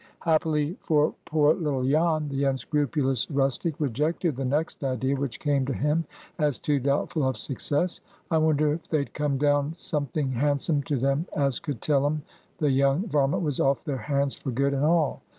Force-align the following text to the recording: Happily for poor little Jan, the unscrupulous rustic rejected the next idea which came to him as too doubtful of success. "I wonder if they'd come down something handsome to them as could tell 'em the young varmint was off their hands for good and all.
Happily 0.23 0.77
for 0.81 1.13
poor 1.25 1.53
little 1.53 1.83
Jan, 1.87 2.27
the 2.27 2.45
unscrupulous 2.45 3.29
rustic 3.29 3.75
rejected 3.79 4.35
the 4.35 4.43
next 4.43 4.83
idea 4.83 5.15
which 5.15 5.39
came 5.39 5.63
to 5.67 5.73
him 5.75 6.05
as 6.39 6.57
too 6.57 6.79
doubtful 6.79 7.23
of 7.23 7.37
success. 7.37 8.01
"I 8.31 8.39
wonder 8.39 8.73
if 8.73 8.87
they'd 8.87 9.13
come 9.13 9.37
down 9.37 9.75
something 9.77 10.31
handsome 10.31 10.81
to 10.89 10.97
them 10.97 11.27
as 11.35 11.59
could 11.59 11.83
tell 11.83 12.07
'em 12.07 12.23
the 12.57 12.71
young 12.71 13.07
varmint 13.09 13.43
was 13.43 13.59
off 13.59 13.83
their 13.83 13.97
hands 13.97 14.33
for 14.33 14.49
good 14.49 14.73
and 14.73 14.83
all. 14.83 15.21